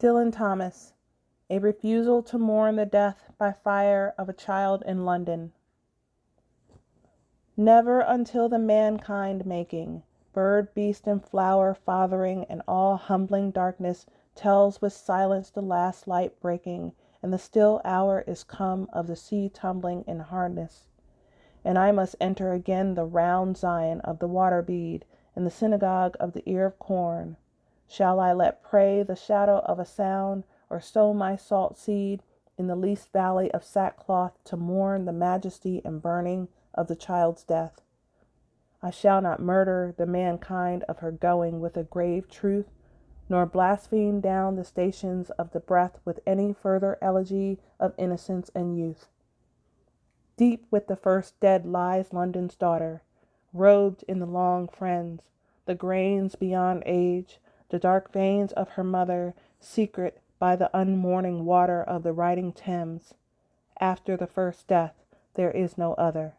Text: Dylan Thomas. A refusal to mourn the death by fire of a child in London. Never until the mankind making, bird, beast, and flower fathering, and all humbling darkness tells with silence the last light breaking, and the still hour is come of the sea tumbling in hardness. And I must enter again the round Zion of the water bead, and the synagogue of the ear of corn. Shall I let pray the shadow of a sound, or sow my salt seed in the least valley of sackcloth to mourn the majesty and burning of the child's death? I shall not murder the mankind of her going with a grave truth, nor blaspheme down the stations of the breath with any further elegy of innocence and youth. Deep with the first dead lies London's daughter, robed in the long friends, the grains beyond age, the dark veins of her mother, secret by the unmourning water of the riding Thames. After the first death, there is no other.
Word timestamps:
Dylan 0.00 0.32
Thomas. 0.32 0.94
A 1.50 1.58
refusal 1.58 2.22
to 2.22 2.38
mourn 2.38 2.76
the 2.76 2.86
death 2.86 3.30
by 3.36 3.52
fire 3.52 4.14
of 4.16 4.30
a 4.30 4.32
child 4.32 4.82
in 4.86 5.04
London. 5.04 5.52
Never 7.54 8.00
until 8.00 8.48
the 8.48 8.58
mankind 8.58 9.44
making, 9.44 10.02
bird, 10.32 10.72
beast, 10.72 11.06
and 11.06 11.22
flower 11.22 11.74
fathering, 11.74 12.46
and 12.46 12.62
all 12.66 12.96
humbling 12.96 13.50
darkness 13.50 14.06
tells 14.34 14.80
with 14.80 14.94
silence 14.94 15.50
the 15.50 15.60
last 15.60 16.08
light 16.08 16.40
breaking, 16.40 16.94
and 17.22 17.30
the 17.30 17.36
still 17.36 17.82
hour 17.84 18.24
is 18.26 18.42
come 18.42 18.88
of 18.94 19.06
the 19.06 19.16
sea 19.16 19.50
tumbling 19.50 20.06
in 20.06 20.20
hardness. 20.20 20.86
And 21.62 21.78
I 21.78 21.92
must 21.92 22.16
enter 22.22 22.54
again 22.54 22.94
the 22.94 23.04
round 23.04 23.58
Zion 23.58 24.00
of 24.00 24.18
the 24.18 24.28
water 24.28 24.62
bead, 24.62 25.04
and 25.36 25.44
the 25.46 25.50
synagogue 25.50 26.16
of 26.18 26.32
the 26.32 26.48
ear 26.48 26.64
of 26.64 26.78
corn. 26.78 27.36
Shall 27.92 28.20
I 28.20 28.32
let 28.32 28.62
pray 28.62 29.02
the 29.02 29.16
shadow 29.16 29.58
of 29.64 29.80
a 29.80 29.84
sound, 29.84 30.44
or 30.70 30.78
sow 30.78 31.12
my 31.12 31.34
salt 31.34 31.76
seed 31.76 32.22
in 32.56 32.68
the 32.68 32.76
least 32.76 33.12
valley 33.12 33.50
of 33.50 33.64
sackcloth 33.64 34.38
to 34.44 34.56
mourn 34.56 35.06
the 35.06 35.12
majesty 35.12 35.82
and 35.84 36.00
burning 36.00 36.46
of 36.72 36.86
the 36.86 36.94
child's 36.94 37.42
death? 37.42 37.80
I 38.80 38.90
shall 38.90 39.20
not 39.20 39.42
murder 39.42 39.92
the 39.96 40.06
mankind 40.06 40.84
of 40.84 41.00
her 41.00 41.10
going 41.10 41.60
with 41.60 41.76
a 41.76 41.82
grave 41.82 42.28
truth, 42.28 42.70
nor 43.28 43.44
blaspheme 43.44 44.20
down 44.20 44.54
the 44.54 44.62
stations 44.62 45.30
of 45.30 45.50
the 45.50 45.58
breath 45.58 45.98
with 46.04 46.20
any 46.24 46.52
further 46.52 46.96
elegy 47.02 47.58
of 47.80 47.92
innocence 47.98 48.52
and 48.54 48.78
youth. 48.78 49.08
Deep 50.36 50.64
with 50.70 50.86
the 50.86 50.94
first 50.94 51.40
dead 51.40 51.66
lies 51.66 52.12
London's 52.12 52.54
daughter, 52.54 53.02
robed 53.52 54.04
in 54.06 54.20
the 54.20 54.26
long 54.26 54.68
friends, 54.68 55.22
the 55.66 55.74
grains 55.74 56.36
beyond 56.36 56.84
age, 56.86 57.40
the 57.70 57.78
dark 57.78 58.12
veins 58.12 58.52
of 58.52 58.70
her 58.70 58.84
mother, 58.84 59.34
secret 59.60 60.20
by 60.38 60.56
the 60.56 60.70
unmourning 60.76 61.44
water 61.44 61.82
of 61.82 62.02
the 62.02 62.12
riding 62.12 62.52
Thames. 62.52 63.14
After 63.80 64.16
the 64.16 64.26
first 64.26 64.66
death, 64.66 64.94
there 65.34 65.50
is 65.50 65.78
no 65.78 65.94
other. 65.94 66.34